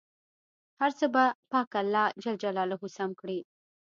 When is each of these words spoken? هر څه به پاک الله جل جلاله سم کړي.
هر 0.81 0.91
څه 0.99 1.05
به 1.13 1.23
پاک 1.51 1.71
الله 1.81 2.07
جل 2.21 2.35
جلاله 2.43 2.75
سم 2.97 3.11
کړي. 3.19 3.39